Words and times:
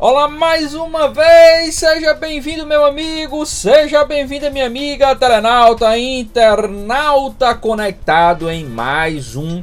Olá 0.00 0.28
mais 0.28 0.74
uma 0.74 1.08
vez, 1.08 1.74
seja 1.74 2.14
bem-vindo 2.14 2.64
meu 2.64 2.84
amigo, 2.84 3.44
seja 3.44 4.04
bem-vinda 4.04 4.48
minha 4.48 4.64
amiga 4.64 5.16
telenauta, 5.16 5.98
internauta 5.98 7.52
conectado 7.56 8.48
em 8.48 8.64
mais 8.64 9.34
um 9.34 9.60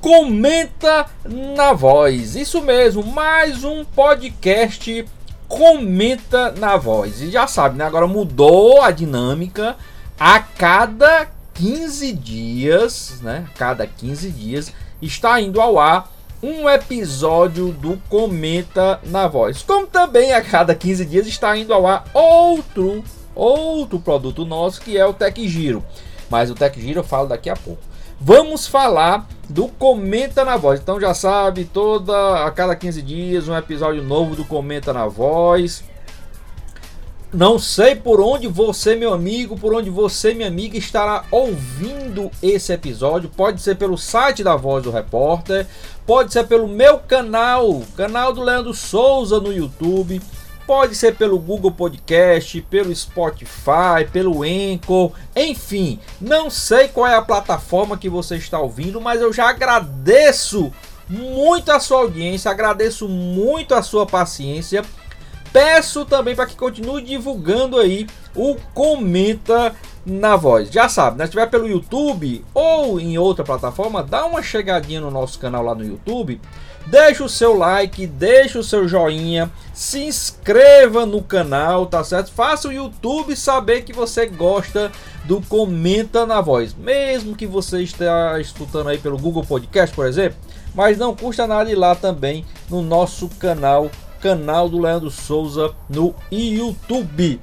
Comenta 0.00 1.04
na 1.26 1.74
Voz. 1.74 2.36
Isso 2.36 2.62
mesmo, 2.62 3.02
mais 3.04 3.64
um 3.64 3.84
podcast 3.84 5.04
Comenta 5.46 6.52
na 6.52 6.78
Voz. 6.78 7.20
E 7.20 7.30
já 7.30 7.46
sabe, 7.46 7.76
né? 7.76 7.84
Agora 7.84 8.06
mudou 8.06 8.80
a 8.80 8.90
dinâmica 8.90 9.76
a 10.18 10.40
cada 10.40 11.26
15 11.52 12.14
dias, 12.14 13.20
né? 13.20 13.44
Cada 13.58 13.86
15 13.86 14.30
dias 14.30 14.72
está 15.02 15.38
indo 15.38 15.60
ao 15.60 15.78
ar 15.78 16.15
um 16.46 16.70
episódio 16.70 17.72
do 17.72 18.00
Comenta 18.08 19.00
na 19.06 19.26
Voz. 19.26 19.62
Como 19.62 19.84
também 19.84 20.32
a 20.32 20.40
cada 20.40 20.76
15 20.76 21.04
dias 21.04 21.26
está 21.26 21.56
indo 21.56 21.74
ao 21.74 21.86
ar 21.88 22.04
outro 22.14 23.02
outro 23.34 23.98
produto 23.98 24.46
nosso 24.46 24.80
que 24.80 24.96
é 24.96 25.04
o 25.04 25.12
Tech 25.12 25.46
Giro. 25.48 25.84
Mas 26.30 26.48
o 26.48 26.54
Tech 26.54 26.80
Giro 26.80 27.00
eu 27.00 27.04
falo 27.04 27.28
daqui 27.28 27.50
a 27.50 27.56
pouco. 27.56 27.82
Vamos 28.20 28.66
falar 28.66 29.26
do 29.48 29.66
Comenta 29.68 30.44
na 30.44 30.56
Voz. 30.56 30.80
Então 30.80 31.00
já 31.00 31.12
sabe, 31.12 31.64
toda 31.64 32.46
a 32.46 32.50
cada 32.52 32.76
15 32.76 33.02
dias 33.02 33.48
um 33.48 33.56
episódio 33.56 34.02
novo 34.02 34.36
do 34.36 34.44
Comenta 34.44 34.92
na 34.92 35.06
Voz. 35.06 35.84
Não 37.32 37.58
sei 37.58 37.96
por 37.96 38.20
onde 38.20 38.46
você, 38.46 38.94
meu 38.94 39.12
amigo, 39.12 39.58
por 39.58 39.74
onde 39.74 39.90
você, 39.90 40.32
minha 40.32 40.46
amiga, 40.46 40.78
estará 40.78 41.24
ouvindo 41.30 42.30
esse 42.40 42.72
episódio. 42.72 43.28
Pode 43.28 43.60
ser 43.60 43.74
pelo 43.74 43.98
site 43.98 44.44
da 44.44 44.54
Voz 44.54 44.84
do 44.84 44.92
Repórter, 44.92 45.66
pode 46.06 46.32
ser 46.32 46.46
pelo 46.46 46.68
meu 46.68 46.98
canal, 46.98 47.82
canal 47.96 48.32
do 48.32 48.42
Leandro 48.42 48.72
Souza 48.72 49.40
no 49.40 49.52
YouTube, 49.52 50.22
pode 50.68 50.94
ser 50.94 51.16
pelo 51.16 51.36
Google 51.38 51.72
Podcast, 51.72 52.60
pelo 52.62 52.94
Spotify, 52.94 54.06
pelo 54.12 54.44
Anchor, 54.44 55.10
enfim, 55.34 55.98
não 56.20 56.48
sei 56.48 56.86
qual 56.88 57.08
é 57.08 57.16
a 57.16 57.22
plataforma 57.22 57.98
que 57.98 58.08
você 58.08 58.36
está 58.36 58.60
ouvindo, 58.60 59.00
mas 59.00 59.20
eu 59.20 59.32
já 59.32 59.50
agradeço 59.50 60.72
muito 61.08 61.72
a 61.72 61.80
sua 61.80 61.98
audiência, 61.98 62.50
agradeço 62.50 63.08
muito 63.08 63.74
a 63.74 63.82
sua 63.82 64.06
paciência 64.06 64.84
Peço 65.56 66.04
também 66.04 66.36
para 66.36 66.44
que 66.44 66.54
continue 66.54 67.00
divulgando 67.00 67.78
aí 67.78 68.06
o 68.34 68.56
Comenta 68.74 69.74
na 70.04 70.36
Voz. 70.36 70.70
Já 70.70 70.86
sabe, 70.86 71.16
né? 71.16 71.24
Se 71.24 71.30
estiver 71.30 71.46
pelo 71.46 71.66
YouTube 71.66 72.44
ou 72.52 73.00
em 73.00 73.16
outra 73.16 73.42
plataforma, 73.42 74.02
dá 74.02 74.26
uma 74.26 74.42
chegadinha 74.42 75.00
no 75.00 75.10
nosso 75.10 75.38
canal 75.38 75.62
lá 75.62 75.74
no 75.74 75.82
YouTube. 75.82 76.38
Deixa 76.86 77.24
o 77.24 77.28
seu 77.30 77.56
like, 77.56 78.06
deixa 78.06 78.58
o 78.58 78.62
seu 78.62 78.86
joinha, 78.86 79.50
se 79.72 80.04
inscreva 80.04 81.06
no 81.06 81.22
canal, 81.22 81.86
tá 81.86 82.04
certo? 82.04 82.32
Faça 82.32 82.68
o 82.68 82.72
YouTube 82.72 83.34
saber 83.34 83.80
que 83.80 83.94
você 83.94 84.26
gosta 84.26 84.92
do 85.24 85.40
Comenta 85.40 86.26
na 86.26 86.42
Voz. 86.42 86.74
Mesmo 86.74 87.34
que 87.34 87.46
você 87.46 87.80
esteja 87.80 88.38
escutando 88.38 88.90
aí 88.90 88.98
pelo 88.98 89.16
Google 89.16 89.42
Podcast, 89.42 89.96
por 89.96 90.06
exemplo, 90.06 90.38
mas 90.74 90.98
não 90.98 91.16
custa 91.16 91.46
nada 91.46 91.72
ir 91.72 91.76
lá 91.76 91.94
também 91.94 92.44
no 92.68 92.82
nosso 92.82 93.30
canal 93.38 93.90
canal 94.20 94.68
do 94.68 94.78
Leandro 94.78 95.10
Souza 95.10 95.74
no 95.88 96.14
YouTube. 96.30 97.40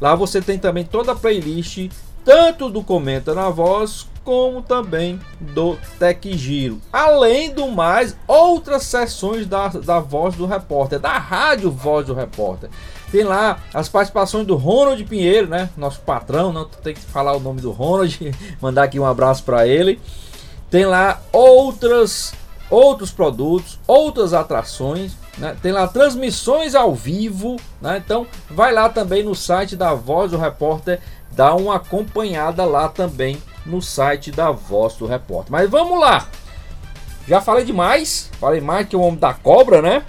Lá 0.00 0.16
você 0.16 0.42
tem 0.42 0.58
também 0.58 0.84
toda 0.84 1.12
a 1.12 1.16
playlist, 1.16 1.88
tanto 2.24 2.68
do 2.68 2.82
Comenta 2.82 3.32
na 3.34 3.50
Voz 3.50 4.08
como 4.24 4.62
também 4.62 5.20
do 5.38 5.76
Tech 5.98 6.36
Giro. 6.36 6.80
Além 6.92 7.52
do 7.52 7.68
mais, 7.68 8.16
outras 8.26 8.84
sessões 8.84 9.46
da, 9.46 9.68
da 9.68 10.00
Voz 10.00 10.34
do 10.34 10.46
Repórter, 10.46 10.98
da 10.98 11.18
Rádio 11.18 11.70
Voz 11.70 12.06
do 12.06 12.14
Repórter. 12.14 12.70
Tem 13.12 13.22
lá 13.22 13.58
as 13.72 13.88
participações 13.88 14.46
do 14.46 14.56
Ronald 14.56 15.04
Pinheiro, 15.04 15.46
né? 15.46 15.68
Nosso 15.76 16.00
patrão, 16.00 16.52
não 16.52 16.64
tem 16.64 16.94
que 16.94 17.00
falar 17.00 17.36
o 17.36 17.40
nome 17.40 17.60
do 17.60 17.70
Ronald, 17.70 18.34
mandar 18.60 18.84
aqui 18.84 18.98
um 18.98 19.06
abraço 19.06 19.44
para 19.44 19.66
ele. 19.66 20.00
Tem 20.70 20.84
lá 20.84 21.20
outras 21.30 22.32
outros 22.70 23.12
produtos, 23.12 23.78
outras 23.86 24.32
atrações, 24.32 25.12
né? 25.38 25.54
tem 25.62 25.70
lá 25.70 25.86
transmissões 25.86 26.74
ao 26.74 26.94
vivo, 26.94 27.56
né? 27.80 28.02
então 28.04 28.26
vai 28.50 28.72
lá 28.72 28.88
também 28.88 29.22
no 29.22 29.34
site 29.34 29.76
da 29.76 29.94
Voz 29.94 30.32
do 30.32 30.38
Repórter, 30.38 30.98
dá 31.30 31.54
uma 31.54 31.76
acompanhada 31.76 32.64
lá 32.64 32.88
também 32.88 33.40
no 33.64 33.80
site 33.80 34.30
da 34.30 34.50
Voz 34.50 34.94
do 34.94 35.06
Repórter. 35.06 35.52
Mas 35.52 35.70
vamos 35.70 35.98
lá. 35.98 36.28
Já 37.26 37.40
falei 37.40 37.64
demais, 37.64 38.30
falei 38.38 38.60
mais 38.60 38.86
que 38.86 38.96
o 38.96 39.00
homem 39.00 39.18
da 39.18 39.32
cobra, 39.32 39.80
né? 39.80 40.04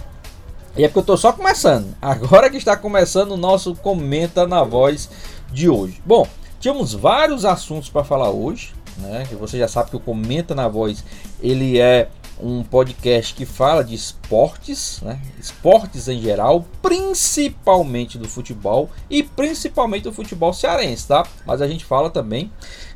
E 0.77 0.83
é 0.83 0.87
porque 0.87 0.99
eu 0.99 1.03
tô 1.03 1.17
só 1.17 1.31
começando. 1.31 1.95
Agora 2.01 2.49
que 2.49 2.57
está 2.57 2.75
começando 2.75 3.31
o 3.31 3.37
nosso 3.37 3.75
comenta 3.75 4.45
na 4.45 4.63
voz 4.63 5.09
de 5.51 5.69
hoje. 5.69 6.01
Bom, 6.05 6.27
tínhamos 6.59 6.93
vários 6.93 7.45
assuntos 7.45 7.89
para 7.89 8.03
falar 8.03 8.29
hoje, 8.29 8.73
né? 8.97 9.25
Que 9.29 9.35
você 9.35 9.57
já 9.57 9.67
sabe 9.67 9.89
que 9.89 9.95
o 9.95 9.99
comenta 9.99 10.53
na 10.53 10.67
voz 10.67 11.03
ele 11.41 11.79
é 11.79 12.09
um 12.39 12.63
podcast 12.63 13.33
que 13.33 13.45
fala 13.45 13.83
de 13.83 13.95
esportes, 13.95 14.99
né? 15.01 15.21
esportes 15.39 16.07
em 16.07 16.21
geral, 16.21 16.65
principalmente 16.81 18.17
do 18.17 18.27
futebol 18.27 18.89
e 19.09 19.23
principalmente 19.23 20.03
do 20.03 20.11
futebol 20.11 20.51
cearense, 20.53 21.07
tá? 21.07 21.25
Mas 21.45 21.61
a 21.61 21.67
gente 21.67 21.85
fala 21.85 22.09
também 22.09 22.51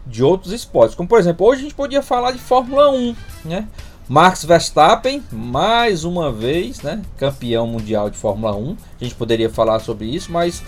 de 0.09 0.23
outros 0.23 0.51
esportes, 0.51 0.95
como 0.95 1.07
por 1.07 1.19
exemplo, 1.19 1.45
hoje 1.45 1.61
a 1.61 1.63
gente 1.63 1.75
podia 1.75 2.01
falar 2.01 2.31
de 2.31 2.39
Fórmula 2.39 2.89
1, 2.91 3.15
né? 3.45 3.67
Max 4.07 4.43
Verstappen, 4.43 5.23
mais 5.31 6.03
uma 6.03 6.31
vez, 6.31 6.81
né? 6.81 7.03
Campeão 7.15 7.67
mundial 7.67 8.09
de 8.09 8.17
Fórmula 8.17 8.55
1. 8.55 8.75
A 8.99 9.03
gente 9.03 9.13
poderia 9.13 9.51
falar 9.51 9.79
sobre 9.79 10.07
isso, 10.07 10.31
mas 10.31 10.63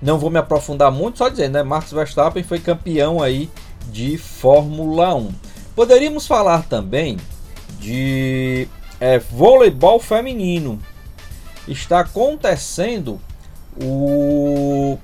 não 0.00 0.18
vou 0.18 0.30
me 0.30 0.38
aprofundar 0.38 0.92
muito, 0.92 1.18
só 1.18 1.28
dizendo, 1.28 1.54
né? 1.54 1.64
Max 1.64 1.90
Verstappen 1.90 2.44
foi 2.44 2.60
campeão 2.60 3.20
aí 3.20 3.50
de 3.90 4.16
Fórmula 4.16 5.12
1. 5.16 5.30
Poderíamos 5.74 6.28
falar 6.28 6.62
também 6.68 7.16
de 7.80 8.68
é, 9.00 9.18
voleibol 9.18 9.98
feminino. 9.98 10.78
Está 11.66 12.00
acontecendo 12.00 13.20
o, 13.82 14.96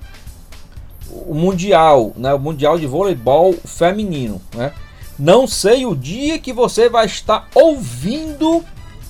o 1.26 1.34
mundial, 1.34 2.12
né? 2.16 2.32
O 2.34 2.38
mundial 2.38 2.78
de 2.78 2.86
voleibol 2.86 3.54
feminino, 3.64 4.40
né? 4.54 4.72
Não 5.18 5.46
sei 5.46 5.86
o 5.86 5.94
dia 5.94 6.38
que 6.38 6.52
você 6.52 6.88
vai 6.88 7.06
estar 7.06 7.48
ouvindo 7.54 8.64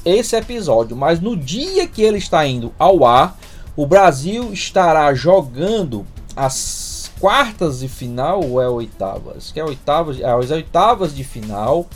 esse 0.05 0.37
episódio, 0.37 0.97
mas 0.97 1.21
no 1.21 1.37
dia 1.37 1.87
que 1.87 2.03
ele 2.03 2.19
está 2.19 2.45
indo 2.47 2.73
ao 2.79 3.05
ar, 3.05 3.39
o 3.77 3.87
Brasil 3.87 4.53
estará 4.53 5.15
jogando 5.15 6.05
as 6.37 7.11
quartas 7.21 7.81
de 7.81 7.89
final 7.89 8.43
ou 8.45 8.61
é 8.61 8.69
oitavas? 8.69 9.53
Que 9.53 9.61
é 9.61 9.65
oitavas, 9.65 10.21
é 10.21 10.29
as 10.29 10.51
oitavas 10.51 11.15
de 11.15 11.23
final 11.23 11.87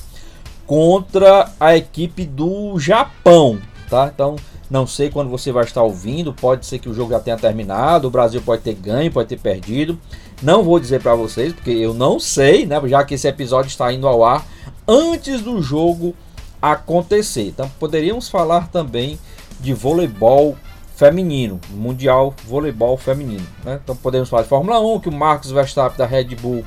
contra 0.66 1.50
a 1.58 1.76
equipe 1.76 2.24
do 2.24 2.78
Japão. 2.78 3.60
tá? 3.90 4.10
Então 4.12 4.36
não 4.70 4.86
sei 4.86 5.10
quando 5.10 5.30
você 5.30 5.52
vai 5.52 5.64
estar 5.64 5.82
ouvindo, 5.82 6.32
pode 6.32 6.66
ser 6.66 6.78
que 6.78 6.88
o 6.88 6.94
jogo 6.94 7.12
já 7.12 7.20
tenha 7.20 7.36
terminado, 7.36 8.08
o 8.08 8.10
Brasil 8.10 8.42
pode 8.44 8.62
ter 8.62 8.74
ganho, 8.74 9.12
pode 9.12 9.28
ter 9.28 9.38
perdido. 9.38 9.98
Não 10.42 10.62
vou 10.62 10.78
dizer 10.80 11.00
para 11.00 11.14
vocês, 11.14 11.52
porque 11.52 11.70
eu 11.70 11.94
não 11.94 12.18
sei, 12.18 12.66
né? 12.66 12.80
Já 12.86 13.04
que 13.04 13.14
esse 13.14 13.28
episódio 13.28 13.68
está 13.68 13.92
indo 13.92 14.06
ao 14.06 14.24
ar 14.24 14.44
antes 14.86 15.40
do 15.40 15.62
jogo 15.62 16.14
acontecer. 16.60 17.48
Então 17.48 17.70
poderíamos 17.78 18.28
falar 18.28 18.68
também 18.68 19.18
de 19.60 19.72
voleibol 19.72 20.56
feminino, 20.94 21.60
mundial 21.70 22.34
voleibol 22.44 22.96
feminino. 22.96 23.46
Né? 23.64 23.78
Então 23.82 23.94
podemos 23.94 24.28
falar 24.28 24.42
de 24.42 24.48
Fórmula 24.48 24.80
1, 24.80 25.00
que 25.00 25.08
o 25.08 25.12
Marcos 25.12 25.50
Verstappen 25.50 25.98
da 25.98 26.06
Red 26.06 26.34
Bull 26.36 26.64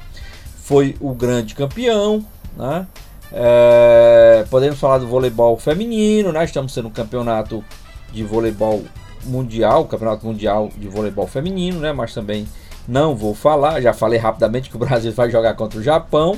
foi 0.63 0.95
o 0.99 1.13
grande 1.13 1.55
campeão. 1.55 2.23
Né? 2.55 2.87
É, 3.31 4.45
podemos 4.49 4.79
falar 4.79 4.99
do 4.99 5.07
voleibol 5.07 5.57
feminino, 5.57 6.31
né? 6.31 6.43
estamos 6.43 6.73
sendo 6.73 6.87
um 6.87 6.91
campeonato 6.91 7.63
de 8.11 8.23
voleibol 8.23 8.83
mundial, 9.25 9.85
campeonato 9.85 10.25
mundial 10.25 10.69
de 10.77 10.87
voleibol 10.87 11.27
feminino, 11.27 11.79
né? 11.79 11.91
mas 11.91 12.13
também 12.13 12.47
não 12.87 13.15
vou 13.15 13.35
falar, 13.35 13.81
já 13.81 13.93
falei 13.93 14.19
rapidamente 14.19 14.69
que 14.69 14.75
o 14.75 14.79
Brasil 14.79 15.11
vai 15.11 15.29
jogar 15.29 15.53
contra 15.55 15.79
o 15.79 15.83
Japão. 15.83 16.37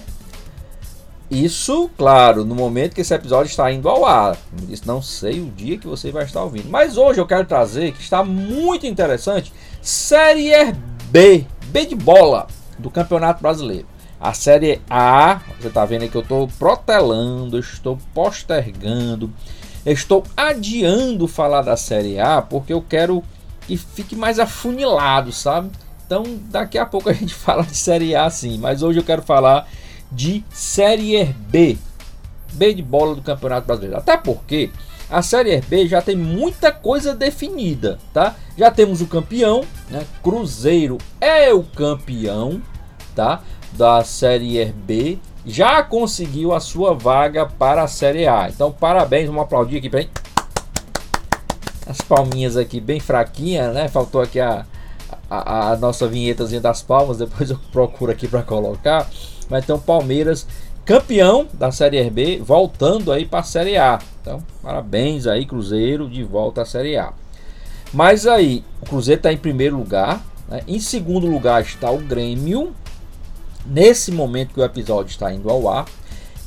Isso, 1.30 1.90
claro, 1.98 2.44
no 2.44 2.54
momento 2.54 2.94
que 2.94 3.00
esse 3.00 3.14
episódio 3.14 3.50
está 3.50 3.72
indo 3.72 3.88
ao 3.88 4.06
ar. 4.06 4.38
Isso 4.68 4.84
não 4.86 5.02
sei 5.02 5.40
o 5.40 5.46
dia 5.46 5.78
que 5.78 5.88
você 5.88 6.12
vai 6.12 6.26
estar 6.26 6.44
ouvindo. 6.44 6.70
Mas 6.70 6.98
hoje 6.98 7.22
eu 7.22 7.26
quero 7.26 7.46
trazer 7.46 7.94
que 7.94 8.02
está 8.02 8.22
muito 8.22 8.86
interessante 8.86 9.54
Série 9.82 10.52
B, 11.10 11.46
B 11.68 11.86
de 11.86 11.96
bola 11.96 12.48
do 12.78 12.92
Campeonato 12.92 13.42
Brasileiro. 13.42 13.88
A 14.20 14.34
Série 14.34 14.82
A, 14.90 15.40
você 15.60 15.70
está 15.70 15.86
vendo 15.86 16.02
aí 16.02 16.10
que 16.10 16.18
eu 16.18 16.22
estou 16.22 16.50
protelando, 16.60 17.58
estou 17.58 17.98
postergando, 18.14 19.32
estou 19.86 20.24
adiando 20.36 21.28
falar 21.28 21.62
da 21.62 21.76
Série 21.76 22.20
A 22.20 22.42
porque 22.42 22.74
eu 22.74 22.82
quero 22.82 23.24
que 23.68 23.78
fique 23.78 24.16
mais 24.16 24.40
afunilado, 24.40 25.32
sabe? 25.32 25.72
Então 26.06 26.24
daqui 26.50 26.78
a 26.78 26.86
pouco 26.86 27.10
a 27.10 27.14
gente 27.14 27.34
fala 27.34 27.64
de 27.64 27.76
Série 27.76 28.16
A 28.16 28.30
sim, 28.30 28.58
mas 28.58 28.84
hoje 28.84 29.00
eu 29.00 29.04
quero 29.04 29.22
falar 29.22 29.68
de 30.12 30.44
Série 30.52 31.24
B. 31.24 31.78
B 32.54 32.74
de 32.74 32.82
bola 32.82 33.16
do 33.16 33.22
Campeonato 33.22 33.66
Brasileiro. 33.66 33.98
Até 33.98 34.18
porque 34.18 34.70
a 35.10 35.22
Série 35.22 35.60
B 35.62 35.88
já 35.88 36.02
tem 36.02 36.16
muita 36.16 36.72
coisa 36.72 37.16
definida, 37.16 37.98
tá? 38.14 38.36
Já 38.58 38.70
temos 38.70 39.02
o 39.02 39.08
campeão, 39.08 39.64
né? 39.90 40.06
Cruzeiro 40.22 40.98
é 41.20 41.54
o 41.54 41.64
campeão, 41.64 42.62
tá? 43.16 43.42
Da 43.74 44.04
Série 44.04 44.66
B. 44.66 45.18
Já 45.46 45.82
conseguiu 45.84 46.54
a 46.54 46.60
sua 46.60 46.94
vaga 46.94 47.46
para 47.46 47.84
a 47.84 47.88
Série 47.88 48.28
A. 48.28 48.50
Então, 48.50 48.72
parabéns, 48.72 49.28
vamos 49.28 49.44
aplaudir 49.44 49.78
aqui 49.78 49.90
para 49.90 50.06
as 51.88 52.00
palminhas 52.02 52.56
aqui 52.56 52.80
bem 52.80 53.00
fraquinha, 53.00 53.72
né? 53.72 53.88
Faltou 53.88 54.22
aqui 54.22 54.40
a, 54.40 54.66
a, 55.30 55.72
a 55.72 55.78
nossa 55.78 56.08
vinhetazinha 56.08 56.62
das 56.62 56.82
palmas. 56.82 57.18
Depois 57.18 57.50
eu 57.50 57.60
procuro 57.72 58.12
aqui 58.12 58.28
para 58.28 58.44
colocar 58.44 59.08
vai 59.52 59.62
ter 59.62 59.74
o 59.74 59.78
Palmeiras 59.78 60.48
campeão 60.86 61.46
da 61.54 61.72
Série 61.72 62.10
B, 62.10 62.42
voltando 62.44 63.12
aí 63.12 63.26
para 63.26 63.42
a 63.42 63.44
Série 63.44 63.78
A. 63.78 64.00
Então, 64.22 64.42
parabéns 64.64 65.28
aí, 65.28 65.46
Cruzeiro, 65.46 66.10
de 66.10 66.24
volta 66.24 66.62
à 66.62 66.66
Série 66.66 66.98
A. 66.98 67.12
Mas 67.94 68.26
aí, 68.26 68.64
o 68.82 68.86
Cruzeiro 68.86 69.20
está 69.20 69.32
em 69.32 69.38
primeiro 69.38 69.78
lugar. 69.78 70.26
Né? 70.48 70.62
Em 70.68 70.80
segundo 70.80 71.28
lugar 71.28 71.62
está 71.62 71.92
o 71.92 71.98
Grêmio. 71.98 72.74
Nesse 73.66 74.12
momento 74.12 74.54
que 74.54 74.60
o 74.60 74.64
episódio 74.64 75.10
está 75.10 75.32
indo 75.34 75.50
ao 75.50 75.70
ar. 75.70 75.86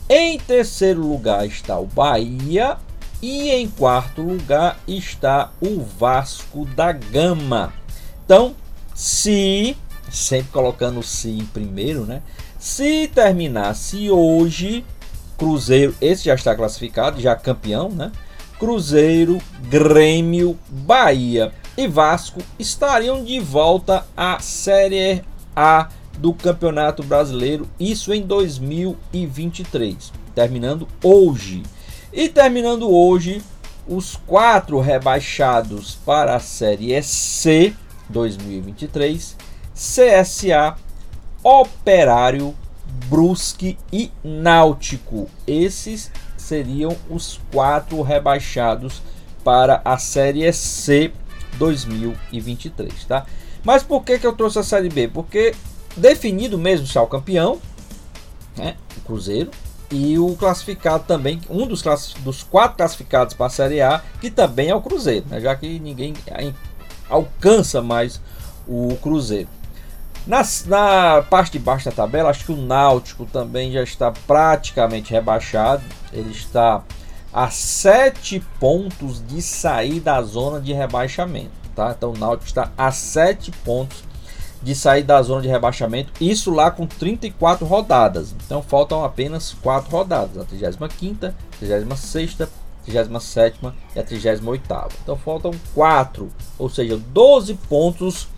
Em 0.09 0.39
terceiro 0.39 1.01
lugar 1.01 1.47
está 1.47 1.79
o 1.79 1.87
Bahia. 1.87 2.77
E 3.23 3.51
em 3.51 3.69
quarto 3.69 4.21
lugar 4.21 4.79
está 4.87 5.51
o 5.61 5.81
Vasco 5.81 6.67
da 6.67 6.93
Gama. 6.93 7.73
Então, 8.25 8.55
se, 8.95 9.77
sempre 10.11 10.53
colocando 10.53 11.03
se 11.03 11.31
em 11.31 11.47
primeiro, 11.47 12.05
né? 12.05 12.21
Se 12.59 13.09
terminasse 13.15 14.11
hoje, 14.11 14.85
Cruzeiro, 15.39 15.95
esse 16.01 16.25
já 16.25 16.35
está 16.35 16.55
classificado, 16.55 17.21
já 17.21 17.35
campeão, 17.35 17.89
né? 17.89 18.13
Cruzeiro, 18.59 19.39
Grêmio, 19.69 20.59
Bahia 20.69 21.53
e 21.77 21.89
Vasco 21.89 22.41
estariam 22.59 23.25
de 23.25 23.41
volta 23.41 24.07
à 24.17 24.39
Série 24.39 25.23
A 25.57 25.89
do 26.19 26.33
Campeonato 26.33 27.03
Brasileiro, 27.03 27.69
isso 27.79 28.13
em 28.13 28.23
2023, 28.23 30.13
terminando 30.35 30.89
hoje. 31.03 31.63
E 32.13 32.29
terminando 32.29 32.89
hoje, 32.89 33.43
os 33.87 34.17
quatro 34.27 34.81
rebaixados 34.81 35.97
para 36.07 36.37
a 36.37 36.41
Série 36.41 37.03
C 37.03 37.75
2023, 38.09 39.37
CSA, 39.75 40.77
Operário, 41.43 42.55
Brusque 43.09 43.77
e 43.93 44.11
Náutico. 44.23 45.29
Esses 45.47 46.11
seriam 46.37 46.97
os 47.11 47.41
quatro 47.53 48.01
rebaixados 48.03 49.03
para 49.43 49.83
a 49.85 49.99
Série 49.99 50.51
C 50.53 51.13
2023, 51.59 53.05
tá? 53.05 53.27
Mas 53.63 53.83
por 53.83 54.05
que, 54.05 54.19
que 54.19 54.27
eu 54.27 54.33
trouxe 54.35 54.59
a 54.59 54.63
Série 54.63 54.89
B? 54.89 55.09
Porque 55.09 55.55
definido 55.97 56.59
mesmo 56.59 56.87
já 56.87 57.03
o 57.03 57.07
campeão, 57.07 57.61
né, 58.57 58.77
o 58.97 59.01
Cruzeiro, 59.01 59.51
e 59.91 60.19
o 60.19 60.35
classificado 60.35 61.05
também, 61.05 61.41
um 61.49 61.67
dos, 61.67 61.83
dos 62.21 62.43
quatro 62.43 62.77
classificados 62.77 63.35
para 63.35 63.47
a 63.47 63.51
Série 63.51 63.81
A, 63.81 64.03
que 64.21 64.31
também 64.31 64.71
é 64.71 64.75
o 64.75 64.81
Cruzeiro, 64.81 65.27
né, 65.29 65.41
já 65.41 65.55
que 65.55 65.79
ninguém 65.79 66.15
alcança 67.09 67.81
mais 67.81 68.21
o 68.67 68.97
Cruzeiro. 69.03 69.49
Na, 70.27 70.43
na 70.67 71.23
parte 71.23 71.53
de 71.53 71.59
baixo 71.59 71.85
da 71.85 71.93
tabela, 71.93 72.31
acho 72.31 72.47
que 72.47 72.53
o 72.53 72.57
Náutico 72.57 73.27
também 73.27 73.71
já 73.71 73.83
está 73.83 74.11
praticamente 74.11 75.13
rebaixado. 75.13 75.83
Ele 76.15 76.31
está 76.31 76.83
a 77.31 77.51
7 77.51 78.43
pontos 78.59 79.23
de 79.27 79.43
sair 79.43 80.01
da 80.01 80.23
zona 80.23 80.61
de 80.61 80.73
rebaixamento. 80.73 81.51
Tá? 81.77 81.95
Então 81.97 82.13
o 82.13 82.19
Náutico 82.19 82.47
está 82.47 82.71
a 82.79 82.91
7 82.91 83.51
pontos 83.65 84.03
de 84.65 84.75
sair 84.75 85.03
da 85.03 85.21
zona 85.23 85.43
de 85.43 85.49
rebaixamento. 85.49 86.11
Isso 86.21 86.51
lá 86.51 86.71
com 86.71 86.87
34 86.87 87.67
rodadas. 87.67 88.35
Então 88.45 88.63
faltam 88.63 89.05
apenas 89.05 89.55
4 89.63 89.91
rodadas: 89.91 90.39
a 90.39 90.45
35, 90.45 91.35
36, 91.59 92.37
37 92.85 93.59
e 93.95 93.99
a 93.99 94.03
38. 94.03 94.63
Então 95.03 95.17
faltam 95.17 95.53
4, 95.75 96.31
ou 96.59 96.71
seja, 96.71 96.97
12 96.97 97.55
pontos 97.69 98.29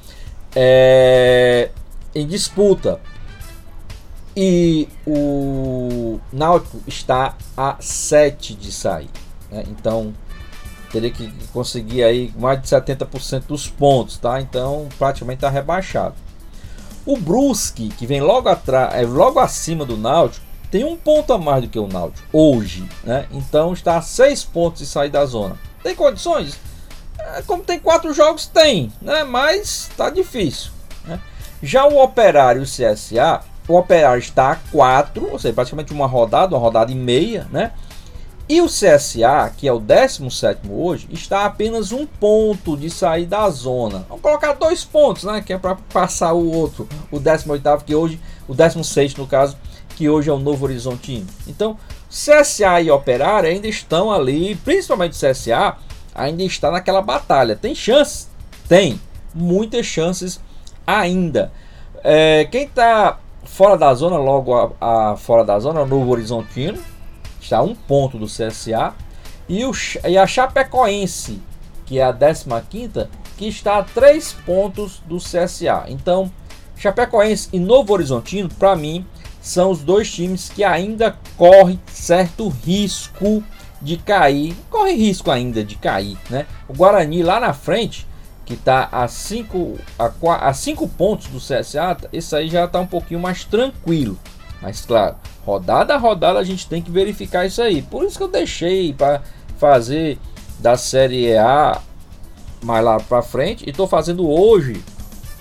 é, 0.54 1.70
em 2.14 2.26
disputa. 2.26 3.00
E 4.36 4.88
o 5.06 6.20
Náutico 6.30 6.82
está 6.86 7.34
a 7.56 7.76
7 7.80 8.54
de 8.54 8.70
sair. 8.70 9.08
Né? 9.50 9.64
Então 9.68 10.12
teria 10.96 11.10
que 11.10 11.30
conseguir 11.52 12.02
aí 12.02 12.32
mais 12.38 12.60
de 12.60 12.68
70% 12.68 13.44
dos 13.46 13.68
pontos, 13.68 14.16
tá? 14.16 14.40
Então 14.40 14.88
praticamente 14.98 15.38
está 15.38 15.50
rebaixado. 15.50 16.14
O 17.04 17.18
Brusque, 17.18 17.90
que 17.90 18.06
vem 18.06 18.20
logo 18.20 18.48
atrás, 18.48 18.94
é 18.94 19.02
logo 19.02 19.38
acima 19.38 19.84
do 19.84 19.96
Náutico, 19.96 20.44
tem 20.70 20.84
um 20.84 20.96
ponto 20.96 21.32
a 21.34 21.38
mais 21.38 21.62
do 21.62 21.68
que 21.68 21.78
o 21.78 21.86
Náutico 21.86 22.26
hoje, 22.32 22.88
né? 23.04 23.26
Então 23.30 23.74
está 23.74 23.98
a 23.98 24.02
6 24.02 24.44
pontos 24.44 24.80
de 24.80 24.86
sair 24.86 25.10
da 25.10 25.24
zona. 25.26 25.58
Tem 25.82 25.94
condições? 25.94 26.58
É, 27.18 27.42
como 27.42 27.62
tem 27.62 27.78
quatro 27.78 28.12
jogos, 28.14 28.46
tem, 28.46 28.90
né? 29.02 29.22
Mas 29.22 29.90
tá 29.96 30.08
difícil. 30.08 30.70
Né? 31.04 31.20
Já 31.62 31.86
o 31.86 32.02
Operário 32.02 32.62
CSA, 32.62 33.42
o 33.68 33.76
Operário 33.76 34.18
está 34.18 34.52
a 34.52 34.56
4, 34.56 35.30
ou 35.30 35.38
seja, 35.38 35.52
praticamente 35.52 35.92
uma 35.92 36.06
rodada, 36.06 36.54
uma 36.54 36.60
rodada 36.60 36.90
e 36.90 36.94
meia, 36.94 37.46
né? 37.52 37.72
E 38.48 38.60
o 38.60 38.66
CSA, 38.66 39.52
que 39.56 39.66
é 39.66 39.72
o 39.72 39.80
17 39.80 40.68
hoje, 40.70 41.08
está 41.10 41.40
a 41.40 41.46
apenas 41.46 41.90
um 41.90 42.06
ponto 42.06 42.76
de 42.76 42.88
sair 42.88 43.26
da 43.26 43.50
zona. 43.50 44.06
Vamos 44.08 44.22
colocar 44.22 44.52
dois 44.52 44.84
pontos, 44.84 45.24
né? 45.24 45.42
Que 45.44 45.52
é 45.52 45.58
para 45.58 45.74
passar 45.92 46.32
o 46.32 46.52
outro, 46.52 46.88
o 47.10 47.18
18, 47.18 47.84
que 47.84 47.94
hoje, 47.94 48.20
o 48.46 48.54
16 48.54 49.16
no 49.16 49.26
caso, 49.26 49.56
que 49.96 50.08
hoje 50.08 50.30
é 50.30 50.32
o 50.32 50.38
Novo 50.38 50.64
Horizontino. 50.64 51.26
Então, 51.48 51.76
CSA 52.08 52.80
e 52.80 52.90
Operário 52.90 53.48
ainda 53.48 53.66
estão 53.66 54.12
ali, 54.12 54.54
principalmente 54.54 55.12
o 55.12 55.30
CSA, 55.30 55.76
ainda 56.14 56.44
está 56.44 56.70
naquela 56.70 57.02
batalha. 57.02 57.56
Tem 57.56 57.74
chance? 57.74 58.28
Tem. 58.68 59.00
Muitas 59.34 59.86
chances 59.86 60.40
ainda. 60.86 61.50
É, 62.04 62.44
quem 62.44 62.62
está 62.62 63.18
fora 63.42 63.76
da 63.76 63.92
zona, 63.92 64.18
logo 64.18 64.54
a, 64.54 64.70
a, 65.12 65.16
fora 65.16 65.44
da 65.44 65.58
zona, 65.58 65.80
é 65.80 65.82
o 65.82 65.86
Novo 65.86 66.10
Horizontino, 66.12 66.78
está 67.46 67.58
a 67.58 67.62
um 67.62 67.74
ponto 67.74 68.18
do 68.18 68.26
CSA. 68.26 68.94
E, 69.48 69.64
o, 69.64 69.72
e 70.04 70.18
a 70.18 70.26
Chapecoense, 70.26 71.40
que 71.86 71.98
é 71.98 72.04
a 72.04 72.12
15, 72.12 73.08
que 73.36 73.46
está 73.46 73.78
a 73.78 73.82
três 73.82 74.32
pontos 74.32 75.00
do 75.06 75.18
CSA. 75.18 75.84
Então, 75.88 76.30
Chapecoense 76.76 77.48
e 77.52 77.58
Novo 77.58 77.92
Horizontino, 77.92 78.48
para 78.48 78.74
mim, 78.74 79.06
são 79.40 79.70
os 79.70 79.80
dois 79.82 80.12
times 80.12 80.48
que 80.48 80.64
ainda 80.64 81.16
correm 81.36 81.80
certo 81.86 82.48
risco 82.48 83.42
de 83.80 83.96
cair, 83.96 84.56
corre 84.68 84.92
risco 84.92 85.30
ainda 85.30 85.62
de 85.62 85.76
cair, 85.76 86.18
né? 86.28 86.46
O 86.68 86.72
Guarani 86.72 87.22
lá 87.22 87.38
na 87.38 87.52
frente, 87.52 88.06
que 88.44 88.54
está 88.54 88.88
a 88.90 89.06
5 89.06 89.78
a, 89.98 90.48
a 90.48 90.52
cinco 90.52 90.88
pontos 90.88 91.28
do 91.28 91.38
CSA, 91.38 91.96
esse 92.12 92.34
aí 92.34 92.48
já 92.48 92.64
está 92.64 92.80
um 92.80 92.86
pouquinho 92.86 93.20
mais 93.20 93.44
tranquilo. 93.44 94.18
Mas 94.60 94.84
claro, 94.84 95.16
rodada 95.46 95.94
a 95.94 95.96
rodada 95.96 96.40
a 96.40 96.44
gente 96.44 96.66
tem 96.66 96.82
que 96.82 96.90
verificar 96.90 97.46
isso 97.46 97.62
aí. 97.62 97.80
Por 97.80 98.04
isso 98.04 98.18
que 98.18 98.24
eu 98.24 98.28
deixei 98.28 98.92
para 98.92 99.22
fazer 99.56 100.18
da 100.58 100.76
Série 100.76 101.36
A 101.36 101.80
mais 102.62 102.84
lá 102.84 102.98
para 102.98 103.22
frente 103.22 103.64
e 103.64 103.70
estou 103.70 103.86
fazendo 103.86 104.28
hoje 104.28 104.82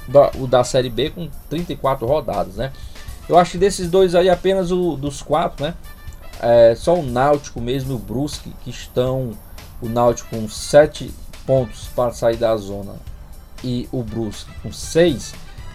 da, 0.08 0.30
o 0.36 0.46
da 0.46 0.64
Série 0.64 0.90
B 0.90 1.10
com 1.10 1.28
34 1.50 2.06
rodadas, 2.06 2.56
né? 2.56 2.72
Eu 3.28 3.40
acho 3.40 3.54
que 3.54 3.58
desses 3.58 3.90
dois 3.90 4.14
aí 4.14 4.30
apenas 4.30 4.72
o 4.72 4.96
dos 4.96 5.24
quatro, 5.24 5.66
né? 5.66 5.74
É, 6.40 6.76
só 6.76 6.94
o 6.94 7.04
Náutico 7.04 7.60
mesmo 7.60 7.94
e 7.94 7.96
o 7.96 8.00
Brusque 8.00 8.54
que 8.64 8.70
estão 8.70 9.32
o 9.82 9.90
Náutico 9.90 10.36
com 10.36 10.48
7 10.48 11.12
pontos 11.48 11.88
para 11.96 12.12
sair 12.12 12.38
da 12.38 12.56
zona 12.58 12.94
e 13.64 13.90
o 13.92 14.04
Brusque 14.04 14.52
com 14.62 14.72
6. 14.72 15.34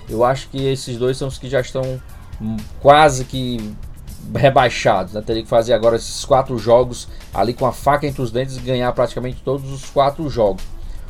Eu 0.08 0.24
acho 0.24 0.48
que 0.48 0.64
esses 0.64 0.96
dois 0.96 1.16
são 1.16 1.26
os 1.26 1.38
que 1.38 1.48
já 1.48 1.60
estão 1.60 2.00
quase 2.80 3.24
que 3.24 3.74
rebaixados. 4.34 5.14
Né? 5.14 5.22
Teria 5.24 5.42
que 5.42 5.48
fazer 5.48 5.72
agora 5.72 5.96
esses 5.96 6.24
quatro 6.24 6.58
jogos 6.58 7.08
ali 7.32 7.52
com 7.52 7.66
a 7.66 7.72
faca 7.72 8.06
entre 8.06 8.22
os 8.22 8.30
dentes 8.30 8.56
e 8.56 8.60
ganhar 8.60 8.92
praticamente 8.92 9.40
todos 9.44 9.70
os 9.70 9.88
quatro 9.90 10.28
jogos. 10.28 10.62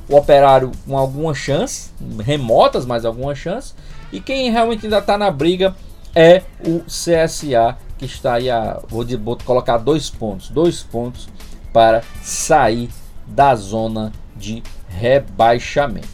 O 0.09 0.17
Operário 0.17 0.73
com 0.87 0.97
alguma 0.97 1.35
chance, 1.35 1.90
remotas, 2.21 2.85
mas 2.85 3.05
alguma 3.05 3.35
chance. 3.35 3.75
E 4.12 4.21
quem 4.21 4.50
realmente 4.50 4.87
ainda 4.87 4.99
está 4.99 5.17
na 5.17 5.31
briga 5.31 5.75
é 6.14 6.43
o 6.67 6.81
CSA, 6.81 7.76
que 7.97 8.07
está 8.07 8.35
aí 8.35 8.50
a. 8.50 8.81
Vou, 8.88 9.07
vou 9.19 9.38
colocar 9.45 9.79
dois 9.79 10.11
pontos. 10.11 10.49
Dois 10.49 10.83
pontos 10.83 11.29
para 11.73 12.02
sair 12.23 12.90
da 13.26 13.55
zona 13.55 14.12
de 14.37 14.62
rebaixamento. 14.88 16.09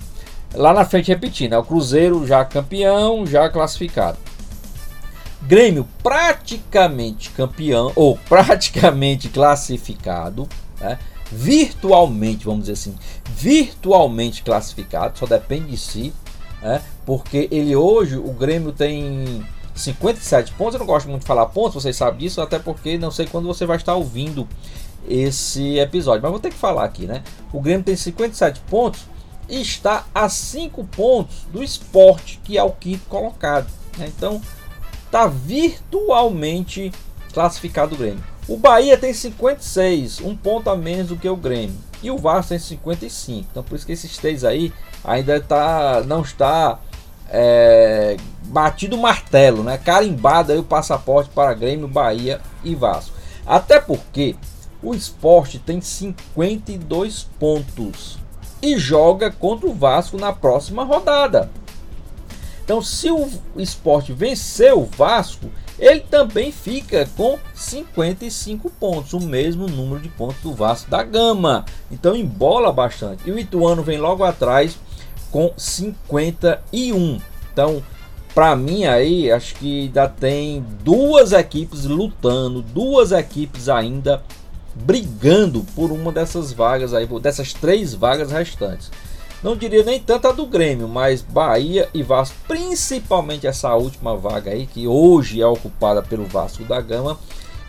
Lá 0.55 0.73
na 0.73 0.85
frente, 0.85 1.09
repetindo, 1.09 1.55
é 1.55 1.59
o 1.59 1.65
Cruzeiro 1.65 2.27
já 2.27 2.45
campeão, 2.45 3.27
já 3.27 3.49
classificado. 3.49 4.19
Grêmio 5.47 5.87
praticamente 6.03 7.31
campeão 7.31 7.93
ou 7.95 8.19
praticamente 8.29 9.29
classificado, 9.29 10.49
né? 10.81 10.99
virtualmente, 11.31 12.45
vamos 12.45 12.63
dizer 12.63 12.73
assim, 12.73 12.97
virtualmente 13.29 14.43
classificado, 14.43 15.19
só 15.19 15.27
depende 15.27 15.71
de 15.71 15.77
si, 15.77 16.13
né? 16.63 16.83
porque 17.05 17.49
ele 17.51 17.75
hoje, 17.77 18.17
o 18.17 18.33
Grêmio 18.33 18.73
tem 18.73 19.47
57 19.75 20.53
pontos. 20.53 20.75
Eu 20.75 20.81
não 20.81 20.87
gosto 20.87 21.09
muito 21.09 21.23
de 21.23 21.27
falar 21.27 21.47
pontos, 21.47 21.83
vocês 21.83 21.97
sabem 21.97 22.21
disso, 22.21 22.41
até 22.41 22.59
porque 22.59 22.99
não 22.99 23.11
sei 23.11 23.27
quando 23.27 23.47
você 23.47 23.67
vai 23.67 23.77
estar 23.77 23.95
ouvindo 23.95 24.49
esse 25.09 25.79
episódio, 25.79 26.23
mas 26.23 26.31
vou 26.31 26.41
ter 26.41 26.51
que 26.51 26.57
falar 26.57 26.85
aqui, 26.85 27.07
né? 27.07 27.23
O 27.53 27.61
Grêmio 27.61 27.85
tem 27.85 27.95
57 27.95 28.61
pontos 28.69 29.03
e 29.49 29.61
está 29.61 30.07
a 30.13 30.29
5 30.29 30.83
pontos 30.85 31.47
do 31.53 31.63
esporte, 31.63 32.41
que 32.43 32.59
é 32.59 32.63
o 32.63 32.73
quinto 32.73 33.07
colocado. 33.09 33.69
Né? 33.97 34.07
Então, 34.09 34.41
está 35.07 35.27
virtualmente 35.27 36.93
classificado 37.33 37.95
o 37.95 37.99
Grêmio. 37.99 38.23
O 38.49 38.57
Bahia 38.57 38.97
tem 38.97 39.13
56, 39.13 40.21
um 40.21 40.37
ponto 40.37 40.71
a 40.71 40.77
menos 40.77 41.09
do 41.09 41.17
que 41.17 41.29
o 41.29 41.37
Grêmio. 41.37 41.77
E 42.03 42.11
o 42.11 42.19
Vasco 42.19 42.51
tem 42.51 42.59
55. 42.59 43.49
Então 43.51 43.63
por 43.63 43.75
isso 43.75 43.87
que 43.87 43.93
esses 43.93 44.17
três 44.19 44.45
aí 44.45 44.73
ainda 45.03 45.41
tá, 45.41 46.03
não 46.07 46.21
está 46.21 46.79
é, 47.29 48.17
batido 48.45 48.97
o 48.97 49.03
martelo, 49.03 49.63
né? 49.63 49.79
Carimbado 49.79 50.53
aí 50.53 50.59
o 50.59 50.65
passaporte 50.65 51.31
para 51.31 51.55
Grêmio, 51.55 51.89
Bahia 51.89 52.41
e 52.63 52.75
Vasco. 52.75 53.17
Até 53.45 53.81
porque 53.81 54.37
o 54.83 54.95
esporte 54.95 55.59
tem 55.59 55.81
52 55.81 57.25
pontos 57.39 58.19
e 58.63 58.79
joga 58.79 59.31
contra 59.31 59.69
o 59.69 59.75
Vasco 59.75 60.17
na 60.19 60.33
próxima 60.33 60.85
rodada. 60.85 61.51
Então, 62.67 62.83
se 62.83 63.09
o 63.13 63.31
esporte 63.57 64.13
vencer 64.13 64.75
o 64.75 64.87
Vasco, 64.87 65.49
ele 65.79 66.01
também 66.01 66.51
fica 66.51 67.09
com 67.17 67.39
55 67.55 68.69
pontos, 68.71 69.13
o 69.13 69.21
mesmo 69.21 69.69
número 69.69 70.01
de 70.01 70.09
pontos 70.09 70.43
do 70.43 70.53
Vasco 70.53 70.91
da 70.91 71.05
Gama. 71.05 71.65
Então, 71.93 72.17
embola 72.17 72.73
bastante. 72.73 73.23
E 73.25 73.31
o 73.31 73.39
Ituano 73.39 73.85
vem 73.85 73.99
logo 73.99 74.25
atrás 74.25 74.77
com 75.31 75.53
51. 75.57 77.21
Então, 77.53 77.81
para 78.35 78.57
mim 78.57 78.85
aí, 78.85 79.31
acho 79.31 79.55
que 79.55 79.83
ainda 79.83 80.09
tem 80.09 80.67
duas 80.83 81.31
equipes 81.31 81.85
lutando, 81.85 82.63
duas 82.63 83.13
equipes 83.13 83.69
ainda 83.69 84.25
brigando 84.75 85.65
por 85.77 85.93
uma 85.93 86.11
dessas 86.11 86.53
vagas 86.53 86.93
aí, 86.93 87.07
dessas 87.21 87.53
três 87.53 87.95
vagas 87.95 88.33
restantes 88.33 88.91
não 89.43 89.57
diria 89.57 89.83
nem 89.85 90.01
tanto 90.01 90.29
a 90.29 90.33
do 90.33 90.47
Grêmio, 90.47 90.89
mas 90.89 91.23
Bahia 91.23 91.89
e 91.93 92.03
Vasco, 92.03 92.37
principalmente 92.49 93.47
essa 93.47 93.75
última 93.75 94.17
vaga 94.17 94.51
aí, 94.51 94.67
que 94.67 94.87
hoje 94.87 95.41
é 95.41 95.47
ocupada 95.47 96.03
pelo 96.03 96.25
Vasco 96.25 96.65
da 96.65 96.81
Gama. 96.81 97.19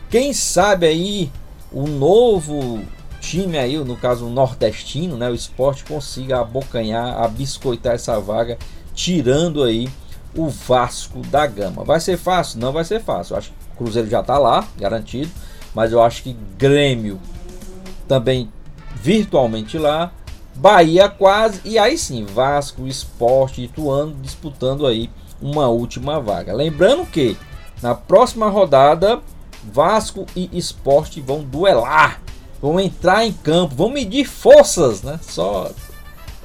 Quem 0.09 0.33
sabe 0.33 0.87
aí 0.87 1.31
o 1.71 1.85
novo 1.85 2.81
time 3.19 3.57
aí, 3.57 3.77
no 3.77 3.97
caso 3.97 4.25
o 4.25 4.29
nordestino, 4.29 5.17
né, 5.17 5.29
o 5.29 5.35
esporte 5.35 5.83
consiga 5.83 6.39
abocanhar, 6.39 7.21
abiscoitar 7.21 7.95
essa 7.95 8.19
vaga, 8.19 8.57
tirando 8.93 9.63
aí 9.63 9.89
o 10.33 10.47
Vasco 10.47 11.19
da 11.27 11.45
Gama. 11.45 11.83
Vai 11.83 11.99
ser 11.99 12.17
fácil? 12.17 12.59
Não 12.59 12.71
vai 12.71 12.85
ser 12.85 13.01
fácil. 13.01 13.33
Eu 13.33 13.37
acho 13.39 13.49
que 13.49 13.55
o 13.73 13.77
Cruzeiro 13.77 14.09
já 14.09 14.21
está 14.21 14.37
lá, 14.37 14.65
garantido, 14.77 15.29
mas 15.75 15.91
eu 15.91 16.01
acho 16.01 16.23
que 16.23 16.33
Grêmio 16.57 17.19
também 18.07 18.49
virtualmente 18.95 19.77
lá 19.77 20.11
Bahia 20.57 21.07
quase, 21.07 21.61
e 21.63 21.77
aí 21.77 21.97
sim, 21.99 22.25
Vasco, 22.25 22.87
Esporte, 22.87 23.61
Ituano 23.61 24.15
disputando 24.21 24.87
aí 24.87 25.07
uma 25.39 25.67
última 25.67 26.19
vaga. 26.19 26.51
Lembrando 26.51 27.05
que 27.05 27.37
na 27.79 27.93
próxima 27.93 28.49
rodada, 28.49 29.21
Vasco 29.63 30.25
e 30.35 30.49
Esporte 30.51 31.21
vão 31.21 31.43
duelar, 31.43 32.19
vão 32.59 32.79
entrar 32.79 33.23
em 33.23 33.31
campo, 33.31 33.75
vão 33.75 33.89
medir 33.89 34.25
forças, 34.25 35.03
né? 35.03 35.19
Só 35.21 35.69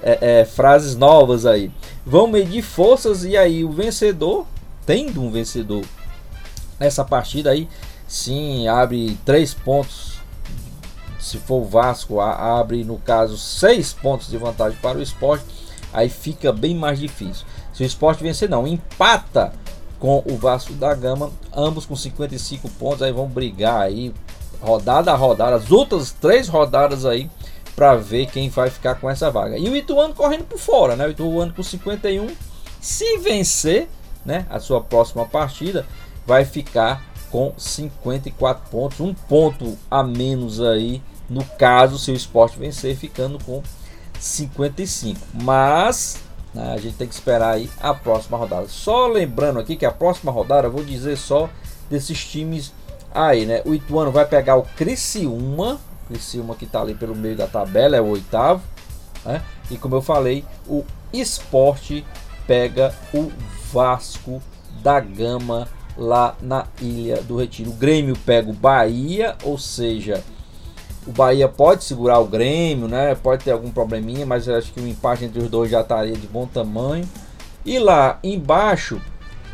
é, 0.02 0.40
é, 0.40 0.44
frases 0.44 0.94
novas 0.94 1.46
aí. 1.46 1.70
Vão 2.04 2.26
medir 2.26 2.62
forças 2.62 3.24
e 3.24 3.34
aí 3.34 3.64
o 3.64 3.72
vencedor, 3.72 4.46
tendo 4.84 5.22
um 5.22 5.30
vencedor 5.30 5.84
nessa 6.78 7.02
partida 7.02 7.50
aí, 7.50 7.66
sim, 8.06 8.68
abre 8.68 9.16
três 9.24 9.54
pontos 9.54 10.11
se 11.22 11.38
for 11.38 11.62
o 11.62 11.64
Vasco, 11.64 12.20
abre 12.20 12.82
no 12.82 12.98
caso 12.98 13.38
seis 13.38 13.92
pontos 13.92 14.28
de 14.28 14.36
vantagem 14.36 14.76
para 14.82 14.98
o 14.98 15.02
esporte, 15.02 15.44
aí 15.92 16.08
fica 16.08 16.52
bem 16.52 16.74
mais 16.74 16.98
difícil. 16.98 17.46
Se 17.72 17.84
o 17.84 17.86
esporte 17.86 18.24
vencer, 18.24 18.48
não, 18.48 18.66
empata 18.66 19.52
com 20.00 20.20
o 20.26 20.36
Vasco 20.36 20.72
da 20.72 20.92
Gama, 20.94 21.30
ambos 21.54 21.86
com 21.86 21.94
55 21.94 22.68
pontos, 22.70 23.02
aí 23.02 23.12
vão 23.12 23.28
brigar 23.28 23.80
aí, 23.80 24.12
rodada 24.60 25.12
a 25.12 25.16
rodada, 25.16 25.54
as 25.54 25.70
outras 25.70 26.10
três 26.10 26.48
rodadas 26.48 27.06
aí, 27.06 27.30
para 27.76 27.94
ver 27.94 28.26
quem 28.26 28.48
vai 28.48 28.68
ficar 28.68 28.96
com 28.96 29.08
essa 29.08 29.30
vaga. 29.30 29.56
E 29.56 29.70
o 29.70 29.76
Ituano 29.76 30.14
correndo 30.14 30.44
por 30.44 30.58
fora, 30.58 30.96
né? 30.96 31.06
O 31.06 31.10
Ituano 31.10 31.54
com 31.54 31.62
51, 31.62 32.26
se 32.80 33.18
vencer, 33.18 33.88
né, 34.26 34.44
a 34.50 34.58
sua 34.58 34.80
próxima 34.80 35.24
partida, 35.24 35.86
vai 36.26 36.44
ficar 36.44 37.00
com 37.30 37.52
54 37.56 38.68
pontos, 38.70 39.00
um 39.00 39.14
ponto 39.14 39.78
a 39.88 40.02
menos 40.02 40.60
aí 40.60 41.00
no 41.32 41.44
caso, 41.44 41.98
se 41.98 42.10
o 42.10 42.14
esporte 42.14 42.58
vencer, 42.58 42.96
ficando 42.96 43.42
com 43.42 43.62
55. 44.18 45.18
Mas 45.42 46.20
né, 46.54 46.74
a 46.74 46.76
gente 46.76 46.96
tem 46.96 47.08
que 47.08 47.14
esperar 47.14 47.54
aí 47.54 47.70
a 47.80 47.94
próxima 47.94 48.36
rodada. 48.36 48.68
Só 48.68 49.06
lembrando 49.06 49.58
aqui 49.58 49.76
que 49.76 49.86
a 49.86 49.90
próxima 49.90 50.30
rodada, 50.30 50.66
eu 50.66 50.72
vou 50.72 50.84
dizer 50.84 51.16
só 51.16 51.48
desses 51.90 52.24
times 52.24 52.72
aí, 53.14 53.46
né? 53.46 53.62
O 53.64 53.74
Ituano 53.74 54.10
vai 54.10 54.26
pegar 54.26 54.56
o 54.56 54.62
Criciúma, 54.62 55.80
Criciúma 56.08 56.54
que 56.54 56.64
está 56.64 56.80
ali 56.80 56.94
pelo 56.94 57.14
meio 57.14 57.36
da 57.36 57.46
tabela, 57.46 57.96
é 57.96 58.00
o 58.00 58.08
oitavo, 58.08 58.62
né? 59.24 59.42
E 59.70 59.78
como 59.78 59.94
eu 59.94 60.02
falei, 60.02 60.44
o 60.66 60.84
Esporte 61.12 62.04
pega 62.46 62.94
o 63.14 63.32
Vasco 63.72 64.42
da 64.82 65.00
Gama 65.00 65.68
lá 65.96 66.34
na 66.40 66.66
Ilha 66.80 67.22
do 67.22 67.36
Retiro. 67.36 67.70
O 67.70 67.74
Grêmio 67.74 68.16
pega 68.26 68.50
o 68.50 68.54
Bahia, 68.54 69.36
ou 69.42 69.58
seja, 69.58 70.22
o 71.06 71.12
Bahia 71.12 71.48
pode 71.48 71.84
segurar 71.84 72.18
o 72.20 72.26
Grêmio, 72.26 72.86
né? 72.86 73.14
Pode 73.14 73.44
ter 73.44 73.50
algum 73.50 73.70
probleminha, 73.70 74.24
mas 74.24 74.46
eu 74.46 74.56
acho 74.56 74.72
que 74.72 74.80
o 74.80 74.86
empate 74.86 75.24
entre 75.24 75.42
os 75.42 75.50
dois 75.50 75.70
já 75.70 75.80
estaria 75.80 76.14
de 76.14 76.26
bom 76.26 76.46
tamanho. 76.46 77.08
E 77.64 77.78
lá 77.78 78.18
embaixo, 78.22 79.00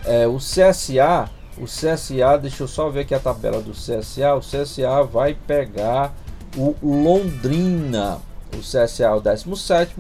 é, 0.05 0.27
o 0.27 0.37
CSA, 0.37 1.31
o 1.57 1.65
CSA, 1.65 2.39
deixa 2.41 2.63
eu 2.63 2.69
só 2.69 2.89
ver 2.91 3.01
aqui 3.01 3.15
a 3.15 3.19
tabela 3.19 3.61
do 3.61 3.73
CSA. 3.73 4.35
O 4.35 4.41
CSA 4.41 5.03
vai 5.05 5.35
pegar 5.35 6.15
o 6.57 6.75
Londrina. 6.83 8.19
O 8.55 8.59
CSA 8.59 9.05
é 9.05 9.11
o 9.11 9.21
17. 9.21 9.97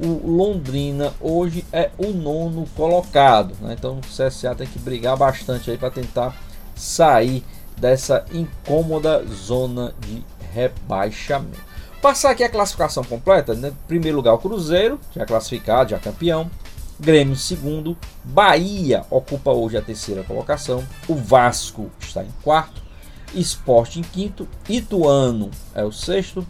O 0.00 0.30
Londrina 0.30 1.12
hoje 1.20 1.64
é 1.72 1.90
o 1.98 2.08
nono 2.08 2.66
colocado. 2.76 3.54
Né? 3.60 3.74
Então 3.78 3.98
o 3.98 4.00
CSA 4.00 4.54
tem 4.54 4.66
que 4.66 4.78
brigar 4.78 5.16
bastante 5.16 5.70
aí 5.70 5.78
para 5.78 5.90
tentar 5.90 6.36
sair 6.74 7.44
dessa 7.76 8.24
incômoda 8.32 9.24
zona 9.26 9.94
de 10.00 10.24
rebaixamento. 10.58 11.60
Passar 12.02 12.30
aqui 12.30 12.44
a 12.44 12.48
classificação 12.48 13.04
completa, 13.04 13.54
né? 13.54 13.72
primeiro 13.86 14.16
lugar 14.16 14.34
o 14.34 14.38
Cruzeiro, 14.38 15.00
já 15.14 15.24
classificado, 15.24 15.90
já 15.90 15.98
campeão. 15.98 16.50
Grêmio 17.00 17.36
segundo, 17.36 17.96
Bahia 18.24 19.04
ocupa 19.08 19.52
hoje 19.52 19.76
a 19.76 19.82
terceira 19.82 20.24
colocação, 20.24 20.82
o 21.06 21.14
Vasco 21.14 21.90
está 22.00 22.24
em 22.24 22.30
quarto, 22.42 22.82
Esporte 23.32 24.00
em 24.00 24.02
quinto, 24.02 24.48
Ituano 24.68 25.50
é 25.74 25.84
o 25.84 25.92
sexto, 25.92 26.44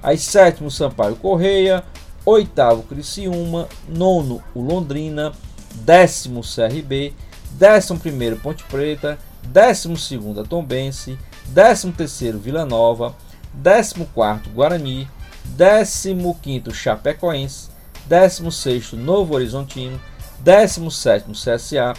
aí 0.00 0.16
sétimo 0.16 0.70
Sampaio 0.70 1.16
Correia, 1.16 1.82
oitavo 2.24 2.84
Criciúma, 2.84 3.68
nono 3.88 4.40
o 4.54 4.60
Londrina, 4.60 5.32
décimo 5.74 6.42
CRB, 6.42 7.12
décimo 7.52 7.98
primeiro 7.98 8.36
Ponte 8.36 8.62
Preta, 8.64 9.18
décimo 9.42 9.96
segundo 9.96 10.44
Tombense, 10.44 11.18
décimo 11.46 11.92
terceiro 11.92 12.38
Vila 12.38 12.64
Nova, 12.64 13.16
décimo 13.58 14.06
quarto 14.14 14.48
Guarani, 14.50 15.08
décimo 15.44 16.38
quinto 16.40 16.72
Chapecoense, 16.72 17.68
16º 18.08 18.94
Novo 18.94 19.34
Horizontino, 19.34 20.00
17º 20.44 21.32
CSA, 21.32 21.94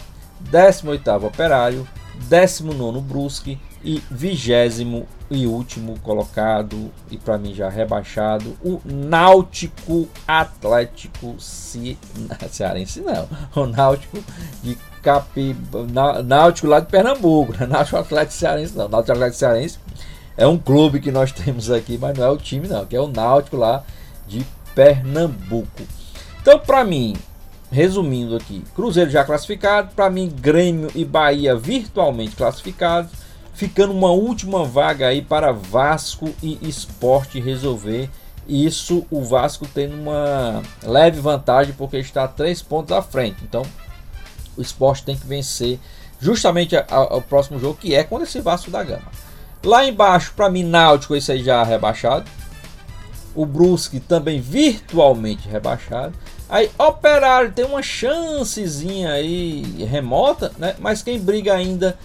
18º 0.51 1.25
Operário, 1.25 1.87
19º 2.29 3.01
Brusque 3.01 3.59
e 3.83 4.01
20 4.09 5.07
e 5.31 5.45
último 5.45 5.97
colocado 5.99 6.91
e 7.11 7.17
para 7.17 7.37
mim 7.37 7.53
já 7.53 7.69
rebaixado 7.69 8.57
o 8.63 8.81
Náutico 8.83 10.07
Atlético 10.27 11.35
Ce... 11.39 11.97
Cearense 12.49 13.01
não, 13.01 13.27
o 13.55 13.67
Náutico 13.67 14.23
de 14.63 14.75
Capi... 15.03 15.55
Náutico 16.25 16.67
lá 16.67 16.79
de 16.79 16.87
Pernambuco, 16.87 17.53
Náutico 17.67 17.97
Atlético 17.97 18.33
Cearense 18.33 18.75
não, 18.75 18.89
Náutico 18.89 19.11
Atlético 19.13 19.37
Cearense 19.37 19.79
é 20.39 20.47
um 20.47 20.57
clube 20.57 21.01
que 21.01 21.11
nós 21.11 21.31
temos 21.33 21.69
aqui, 21.69 21.97
mas 21.97 22.17
não 22.17 22.25
é 22.25 22.29
o 22.29 22.37
time 22.37 22.67
não, 22.67 22.85
que 22.85 22.95
é 22.95 22.99
o 22.99 23.07
Náutico 23.07 23.57
lá 23.57 23.83
de 24.25 24.45
Pernambuco. 24.73 25.83
Então, 26.41 26.57
para 26.57 26.83
mim, 26.85 27.15
resumindo 27.69 28.37
aqui, 28.37 28.63
Cruzeiro 28.73 29.11
já 29.11 29.25
classificado, 29.25 29.91
para 29.93 30.09
mim 30.09 30.29
Grêmio 30.29 30.89
e 30.95 31.03
Bahia 31.03 31.55
virtualmente 31.55 32.37
classificados, 32.37 33.11
ficando 33.53 33.91
uma 33.91 34.11
última 34.11 34.63
vaga 34.63 35.07
aí 35.07 35.21
para 35.21 35.51
Vasco 35.51 36.33
e 36.41 36.57
Esporte 36.61 37.41
resolver. 37.41 38.09
Isso 38.47 39.05
o 39.11 39.21
Vasco 39.21 39.67
tendo 39.67 39.93
uma 39.95 40.63
leve 40.81 41.19
vantagem 41.19 41.73
porque 41.77 41.97
está 41.97 42.27
três 42.27 42.61
pontos 42.61 42.93
à 42.93 43.01
frente. 43.01 43.43
Então, 43.43 43.63
o 44.57 44.61
Esporte 44.61 45.03
tem 45.03 45.17
que 45.17 45.27
vencer 45.27 45.77
justamente 46.19 46.75
o 47.11 47.21
próximo 47.21 47.59
jogo 47.59 47.77
que 47.77 47.93
é 47.93 48.03
contra 48.03 48.25
esse 48.25 48.39
Vasco 48.39 48.71
da 48.71 48.83
Gama. 48.83 49.28
Lá 49.63 49.85
embaixo, 49.85 50.33
para 50.35 50.49
mim, 50.49 50.63
Náutico, 50.63 51.15
esse 51.15 51.31
aí 51.31 51.43
já 51.43 51.63
rebaixado. 51.63 52.29
O 53.35 53.45
Brusque 53.45 53.99
também 53.99 54.39
virtualmente 54.39 55.47
rebaixado. 55.47 56.13
Aí 56.49 56.71
Operário 56.77 57.51
tem 57.51 57.65
uma 57.65 57.83
chancezinha 57.83 59.11
aí 59.11 59.61
remota, 59.87 60.51
né? 60.57 60.75
Mas 60.79 61.03
quem 61.03 61.19
briga 61.19 61.53
ainda 61.53 61.97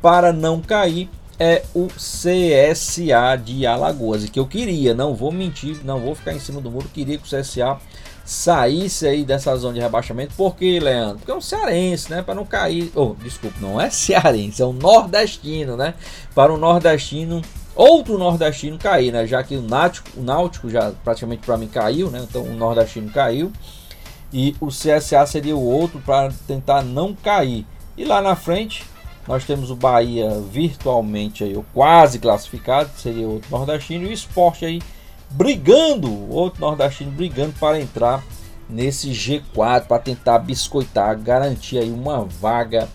para 0.00 0.32
não 0.32 0.60
cair 0.60 1.10
é 1.38 1.64
o 1.74 1.88
CSA 1.88 3.36
de 3.42 3.66
Alagoas, 3.66 4.24
e 4.24 4.28
que 4.28 4.38
eu 4.38 4.46
queria, 4.46 4.94
não 4.94 5.14
vou 5.14 5.32
mentir, 5.32 5.80
não 5.84 5.98
vou 5.98 6.14
ficar 6.14 6.32
em 6.32 6.38
cima 6.38 6.60
do 6.60 6.70
muro, 6.70 6.88
queria 6.92 7.18
que 7.18 7.24
o 7.26 7.38
CSA 7.40 7.78
saísse 8.24 9.06
aí 9.06 9.24
dessa 9.24 9.54
zona 9.56 9.74
de 9.74 9.80
rebaixamento, 9.80 10.32
porque 10.36 10.80
Leandro, 10.80 11.18
porque 11.18 11.30
é 11.30 11.34
um 11.34 11.40
cearense, 11.40 12.10
né, 12.10 12.22
para 12.22 12.34
não 12.34 12.46
cair, 12.46 12.90
oh, 12.94 13.14
desculpa, 13.22 13.56
não 13.60 13.80
é 13.80 13.88
cearense, 13.90 14.62
é 14.62 14.66
um 14.66 14.72
nordestino, 14.72 15.76
né, 15.76 15.94
para 16.34 16.52
o 16.52 16.56
nordestino 16.56 17.42
outro 17.74 18.16
nordestino 18.16 18.78
cair, 18.78 19.12
né? 19.12 19.26
Já 19.26 19.42
que 19.42 19.56
o 19.56 19.62
Náutico, 19.62 20.08
o 20.16 20.22
Náutico 20.22 20.70
já 20.70 20.92
praticamente 21.02 21.44
para 21.44 21.56
mim 21.56 21.66
caiu, 21.66 22.10
né? 22.10 22.24
Então 22.28 22.42
o 22.42 22.54
nordestino 22.54 23.10
caiu 23.10 23.52
e 24.32 24.54
o 24.60 24.68
CSA 24.68 25.26
seria 25.26 25.56
o 25.56 25.64
outro 25.64 26.00
para 26.00 26.32
tentar 26.46 26.82
não 26.82 27.14
cair. 27.14 27.66
E 27.96 28.04
lá 28.04 28.22
na 28.22 28.36
frente 28.36 28.84
nós 29.26 29.44
temos 29.44 29.70
o 29.70 29.76
Bahia 29.76 30.40
virtualmente 30.50 31.42
aí, 31.42 31.58
quase 31.72 32.18
classificado, 32.18 32.90
seria 32.96 33.26
outro 33.26 33.50
nordestino 33.50 34.04
e 34.04 34.10
o 34.10 34.12
Esporte 34.12 34.64
aí 34.64 34.82
brigando, 35.34 36.30
outro 36.30 36.60
nordestino 36.60 37.10
brigando 37.10 37.54
para 37.58 37.80
entrar 37.80 38.22
nesse 38.68 39.10
G4 39.10 39.86
para 39.86 39.98
tentar 39.98 40.38
biscoitar, 40.38 41.18
garantir 41.18 41.78
aí 41.78 41.90
uma 41.90 42.24
vaga 42.24 42.88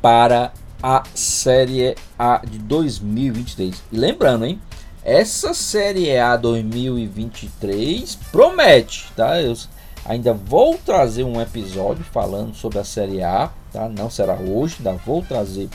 para 0.00 0.52
a 0.82 1.02
Série 1.14 1.96
A 2.18 2.40
de 2.48 2.58
2023. 2.58 3.82
E 3.92 3.96
lembrando, 3.96 4.46
hein? 4.46 4.60
Essa 5.04 5.52
Série 5.52 6.16
A 6.16 6.36
2023 6.36 8.14
promete, 8.30 9.10
tá? 9.16 9.40
Eu 9.40 9.56
ainda 10.04 10.32
vou 10.32 10.78
trazer 10.78 11.24
um 11.24 11.40
episódio 11.40 12.04
falando 12.04 12.54
sobre 12.54 12.78
a 12.78 12.84
Série 12.84 13.22
A, 13.22 13.50
tá? 13.72 13.88
Não 13.88 14.08
será 14.08 14.34
hoje, 14.34 14.76
ainda 14.78 14.92
vou 15.04 15.22
trazer 15.22 15.68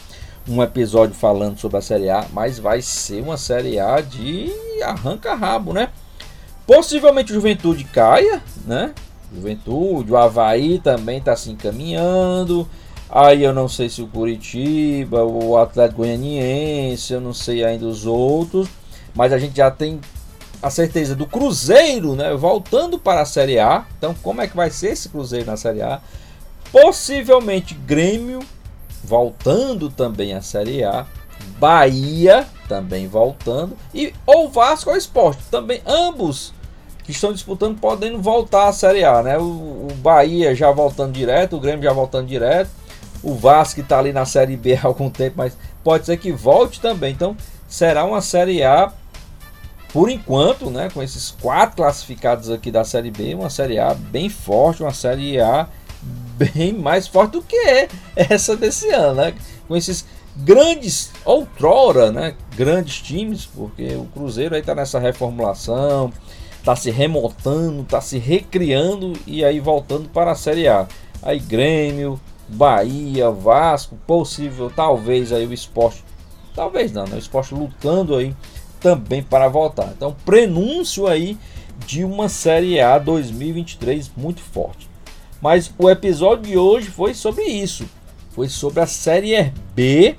um 0.48 0.62
episódio 0.62 1.16
falando 1.16 1.58
sobre 1.58 1.78
a 1.78 1.82
Série 1.82 2.10
A, 2.10 2.26
mas 2.34 2.60
vai 2.60 2.82
ser 2.82 3.22
uma 3.22 3.38
Série 3.38 3.80
A 3.80 4.02
de 4.02 4.52
arranca-rabo, 4.84 5.74
né? 5.74 5.90
Possivelmente 6.68 7.32
o 7.32 7.36
Juventude 7.36 7.84
caia, 7.86 8.42
né? 8.66 8.94
Juventude, 9.34 10.12
o 10.12 10.18
Havaí 10.18 10.80
também 10.80 11.18
está 11.18 11.36
se 11.36 11.50
encaminhando. 11.50 12.68
Aí 13.10 13.44
eu 13.44 13.54
não 13.54 13.68
sei 13.68 13.90
se 13.90 14.02
o 14.02 14.08
Curitiba, 14.08 15.24
o 15.24 15.58
Atlético 15.58 16.02
Goianiense, 16.02 17.14
eu 17.14 17.22
não 17.22 17.34
sei 17.34 17.64
ainda 17.64 17.86
os 17.86 18.06
outros, 18.06 18.68
mas 19.14 19.32
a 19.32 19.38
gente 19.38 19.58
já 19.58 19.70
tem 19.70 20.00
a 20.62 20.70
certeza 20.70 21.16
do 21.16 21.28
Cruzeiro, 21.28 22.16
né, 22.16 22.34
voltando 22.34 22.98
para 22.98 23.22
a 23.22 23.26
Série 23.26 23.60
A. 23.60 23.86
Então, 23.98 24.16
como 24.24 24.42
é 24.42 24.48
que 24.48 24.56
vai 24.56 24.70
ser 24.70 24.92
esse 24.92 25.10
Cruzeiro 25.10 25.46
na 25.46 25.58
Série 25.58 25.82
A? 25.82 26.02
Possivelmente 26.72 27.74
Grêmio 27.74 28.40
voltando 29.04 29.90
também 29.90 30.34
à 30.34 30.42
Série 30.42 30.84
A, 30.84 31.06
Bahia 31.60 32.48
também 32.68 33.08
voltando 33.08 33.76
e 33.94 34.14
ou 34.26 34.50
Vasco 34.50 34.90
ou 34.90 34.96
Esporte, 34.96 35.42
também 35.52 35.82
ambos 35.86 36.54
que 37.04 37.12
estão 37.12 37.34
disputando 37.34 37.78
podendo 37.80 38.22
voltar 38.22 38.70
à 38.70 38.74
Série 38.74 39.04
A, 39.04 39.22
né? 39.22 39.38
O, 39.38 39.88
o 39.92 39.94
Bahia 39.98 40.56
já 40.56 40.72
voltando 40.72 41.12
direto, 41.12 41.58
o 41.58 41.60
Grêmio 41.60 41.84
já 41.84 41.92
voltando 41.92 42.28
direto 42.28 42.70
o 43.24 43.34
Vasco 43.34 43.80
está 43.80 43.98
ali 43.98 44.12
na 44.12 44.26
Série 44.26 44.58
B 44.58 44.76
há 44.84 44.86
algum 44.86 45.10
tempo, 45.10 45.36
mas 45.38 45.58
pode 45.84 46.06
ser 46.06 46.18
que 46.18 46.32
volte 46.32 46.82
também. 46.82 47.14
Então 47.14 47.36
será 47.68 48.04
uma 48.04 48.22
Série 48.22 48.62
A, 48.62 48.92
por 49.92 50.10
enquanto, 50.10 50.70
né, 50.70 50.90
com 50.94 51.02
esses 51.02 51.32
quatro 51.32 51.78
classificados 51.78 52.50
aqui 52.50 52.70
da 52.70 52.84
Série 52.84 53.10
B, 53.10 53.34
uma 53.34 53.50
Série 53.50 53.80
A 53.80 53.94
bem 53.94 54.30
forte, 54.30 54.84
uma 54.84 54.94
Série 54.94 55.40
A 55.40 55.68
bem 56.38 56.74
mais 56.74 57.08
forte 57.08 57.34
do 57.34 57.42
que 57.42 57.88
essa 58.16 58.56
desse 58.56 58.90
ano, 58.90 59.16
né? 59.16 59.34
Com 59.68 59.76
esses 59.76 60.06
grandes, 60.36 61.12
outrora, 61.24 62.12
né, 62.12 62.36
grandes 62.56 63.02
times, 63.02 63.46
porque 63.46 63.96
o 63.96 64.06
Cruzeiro 64.06 64.56
aí 64.56 64.62
está 64.62 64.74
nessa 64.74 65.00
reformulação, 65.00 66.12
está 66.58 66.76
se 66.76 66.90
remontando, 66.90 67.82
está 67.82 68.02
se 68.02 68.18
recriando 68.18 69.14
e 69.28 69.44
aí 69.44 69.60
voltando 69.60 70.10
para 70.10 70.32
a 70.32 70.36
Série 70.36 70.68
A. 70.68 70.88
Aí 71.22 71.40
Grêmio, 71.40 72.20
Bahia, 72.48 73.30
Vasco, 73.30 73.96
possível, 74.08 74.72
talvez 74.76 75.32
aí 75.32 75.46
o 75.46 75.54
esporte, 75.54 76.04
talvez 76.56 76.92
não, 76.92 77.06
né? 77.06 77.16
o 77.16 77.20
esporte 77.20 77.54
lutando 77.54 78.16
aí 78.16 78.36
também 78.80 79.24
para 79.24 79.48
voltar. 79.48 79.94
Então, 79.96 80.16
prenúncio 80.26 81.08
aí 81.08 81.38
de 81.86 82.04
uma 82.04 82.28
Série 82.28 82.80
A 82.80 82.98
2023 82.98 84.12
muito 84.18 84.42
forte. 84.42 84.93
Mas 85.44 85.70
o 85.78 85.90
episódio 85.90 86.46
de 86.46 86.58
hoje 86.58 86.88
foi 86.88 87.14
sobre 87.14 87.44
isso, 87.44 87.86
foi 88.32 88.48
sobre 88.48 88.80
a 88.80 88.88
Série 88.88 89.52
B 89.76 90.16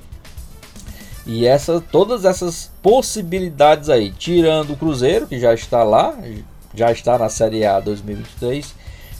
e 1.25 1.47
essa, 1.47 1.81
todas 1.81 2.27
essas 2.27 2.71
possibilidades 2.83 3.89
aí, 3.89 4.13
tirando 4.13 4.75
o 4.75 4.77
Cruzeiro 4.77 5.27
que 5.27 5.41
já 5.41 5.55
está 5.55 5.83
lá, 5.83 6.15
já 6.75 6.93
está 6.93 7.17
na 7.19 7.31
Série 7.31 7.65
A 7.65 7.81
2023, 7.81 8.75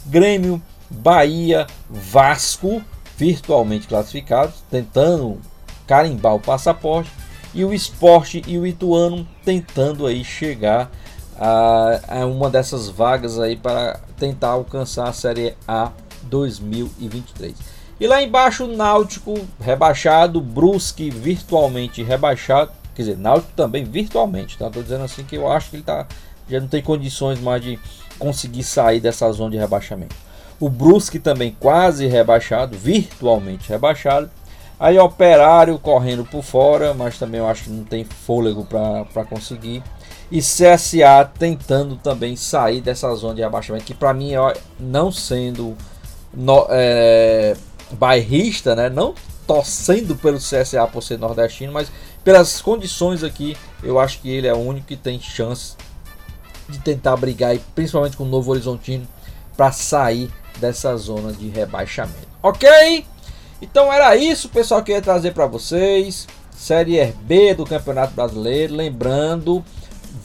Grêmio, 0.05 0.61
Bahia, 0.91 1.65
Vasco 1.89 2.83
virtualmente 3.17 3.87
classificados, 3.87 4.63
tentando 4.69 5.41
carimbar 5.87 6.35
o 6.35 6.39
passaporte, 6.39 7.09
e 7.51 7.65
o 7.65 7.73
esporte 7.73 8.43
e 8.45 8.59
o 8.59 8.67
Ituano 8.67 9.27
tentando 9.43 10.05
aí 10.05 10.23
chegar 10.23 10.91
a, 11.37 12.25
uma 12.25 12.49
dessas 12.49 12.89
vagas 12.89 13.39
aí 13.39 13.55
para 13.55 13.99
tentar 14.17 14.49
alcançar 14.49 15.07
a 15.07 15.13
Série 15.13 15.55
A 15.67 15.91
2023. 16.23 17.55
E 17.99 18.07
lá 18.07 18.21
embaixo 18.21 18.67
Náutico 18.67 19.33
rebaixado, 19.59 20.41
Brusque 20.41 21.09
virtualmente 21.09 22.03
rebaixado, 22.03 22.71
quer 22.93 23.03
dizer, 23.03 23.17
Náutico 23.17 23.53
também 23.55 23.83
virtualmente, 23.83 24.57
tá? 24.57 24.69
Tô 24.69 24.81
dizendo 24.81 25.03
assim 25.03 25.23
que 25.23 25.35
eu 25.35 25.49
acho 25.49 25.69
que 25.69 25.77
ele 25.77 25.83
tá 25.83 26.05
já 26.47 26.59
não 26.59 26.67
tem 26.67 26.81
condições 26.81 27.39
mais 27.39 27.61
de 27.61 27.79
conseguir 28.19 28.63
sair 28.63 28.99
dessa 28.99 29.31
zona 29.31 29.51
de 29.51 29.57
rebaixamento. 29.57 30.15
O 30.59 30.69
Brusque 30.69 31.19
também 31.19 31.55
quase 31.59 32.07
rebaixado, 32.07 32.77
virtualmente 32.77 33.67
rebaixado. 33.69 34.29
Aí 34.79 34.97
Operário 34.99 35.79
correndo 35.79 36.23
por 36.25 36.43
fora, 36.43 36.93
mas 36.93 37.17
também 37.17 37.39
eu 37.39 37.47
acho 37.47 37.63
que 37.63 37.69
não 37.69 37.83
tem 37.83 38.03
fôlego 38.03 38.65
para 38.65 39.25
conseguir. 39.25 39.81
E 40.31 40.39
CSA 40.39 41.29
tentando 41.37 41.95
também 41.95 42.35
sair 42.35 42.81
dessa 42.81 43.13
zona 43.15 43.35
de 43.35 43.43
abaixamento, 43.43 43.85
que 43.85 43.93
para 43.93 44.13
mim, 44.13 44.31
não 44.79 45.11
sendo 45.11 45.75
no, 46.33 46.65
é, 46.69 47.55
bairrista, 47.91 48.75
né? 48.75 48.89
não 48.89 49.13
torcendo 49.45 50.15
pelo 50.15 50.37
CSA 50.37 50.87
por 50.91 51.03
ser 51.03 51.19
nordestino, 51.19 51.71
mas 51.71 51.91
pelas 52.23 52.61
condições 52.61 53.23
aqui, 53.23 53.55
eu 53.83 53.99
acho 53.99 54.19
que 54.19 54.29
ele 54.29 54.47
é 54.47 54.53
o 54.53 54.57
único 54.57 54.87
que 54.87 54.95
tem 54.95 55.19
chance 55.19 55.75
de 56.67 56.79
tentar 56.79 57.15
brigar, 57.15 57.55
principalmente 57.75 58.17
com 58.17 58.23
o 58.23 58.27
Novo 58.27 58.51
Horizontino, 58.51 59.07
para 59.55 59.71
sair 59.71 60.31
dessa 60.57 60.95
zona 60.97 61.31
de 61.31 61.47
rebaixamento. 61.49 62.27
Ok? 62.41 63.05
Então 63.61 63.91
era 63.91 64.15
isso, 64.15 64.49
pessoal, 64.49 64.83
que 64.83 64.91
eu 64.91 64.95
ia 64.95 65.01
trazer 65.01 65.33
para 65.33 65.45
vocês. 65.45 66.27
Série 66.51 67.03
B 67.21 67.53
do 67.53 67.65
Campeonato 67.65 68.13
Brasileiro. 68.13 68.73
Lembrando, 68.73 69.63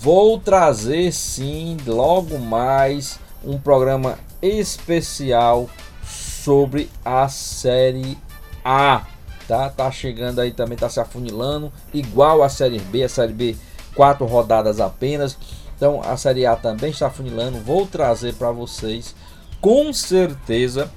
vou 0.01 0.39
trazer 0.39 1.13
sim 1.13 1.77
logo 1.87 2.39
mais 2.39 3.21
um 3.45 3.59
programa 3.59 4.19
especial 4.41 5.69
sobre 6.03 6.89
a 7.05 7.29
Série 7.29 8.17
A. 8.65 9.05
Tá, 9.47 9.69
tá 9.69 9.91
chegando 9.91 10.41
aí 10.41 10.53
também, 10.53 10.79
tá 10.79 10.89
se 10.89 10.99
afunilando, 10.99 11.71
igual 11.93 12.43
a 12.43 12.49
Série 12.49 12.79
B, 12.79 13.03
a 13.03 13.11
Série 13.11 13.35
B 13.35 13.57
quatro 13.95 14.25
rodadas 14.25 14.81
apenas. 14.81 15.37
Então 15.77 16.01
a 16.03 16.17
Série 16.17 16.47
A 16.47 16.57
também 16.57 16.93
está 16.93 17.09
afunilando. 17.09 17.59
Vou 17.59 17.87
trazer 17.87 18.33
para 18.37 18.51
vocês 18.51 19.15
com 19.61 19.93
certeza 19.93 20.91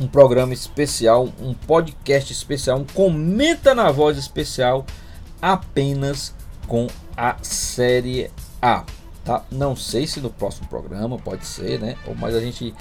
um 0.00 0.08
programa 0.08 0.52
especial, 0.52 1.28
um 1.40 1.54
podcast 1.54 2.32
especial, 2.32 2.78
um 2.78 2.84
comenta 2.84 3.72
na 3.72 3.92
voz 3.92 4.18
especial 4.18 4.84
apenas 5.40 6.34
com 6.70 6.86
a 7.16 7.36
série 7.42 8.30
A, 8.62 8.84
tá? 9.24 9.44
Não 9.50 9.74
sei 9.74 10.06
se 10.06 10.20
no 10.20 10.30
próximo 10.30 10.68
programa 10.68 11.18
pode 11.18 11.44
ser, 11.44 11.80
né? 11.80 11.96
Mas 12.16 12.32
a 12.32 12.40
gente 12.40 12.72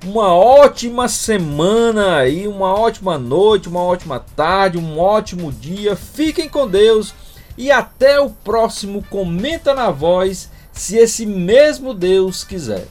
uma 0.05 0.33
ótima 0.33 1.09
semana 1.09 2.17
aí, 2.17 2.47
uma 2.47 2.73
ótima 2.73 3.17
noite, 3.17 3.67
uma 3.67 3.81
ótima 3.81 4.19
tarde, 4.35 4.77
um 4.77 4.97
ótimo 4.97 5.51
dia. 5.51 5.95
Fiquem 5.95 6.47
com 6.47 6.67
Deus 6.67 7.13
e 7.57 7.69
até 7.69 8.19
o 8.19 8.29
próximo 8.29 9.03
Comenta 9.09 9.73
na 9.73 9.91
Voz, 9.91 10.49
se 10.79 10.95
esse 10.95 11.25
mesmo 11.25 11.93
Deus 11.93 12.45
quiser. 12.45 12.87